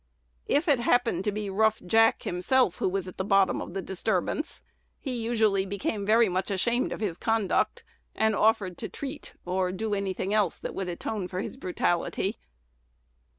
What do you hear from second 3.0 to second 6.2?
at the bottom of the disturbance, he usually became